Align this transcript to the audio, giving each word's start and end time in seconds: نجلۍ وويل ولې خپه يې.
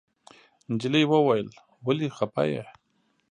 نجلۍ 0.71 1.03
وويل 1.13 1.47
ولې 1.85 2.07
خپه 2.17 2.43
يې. 2.51 2.63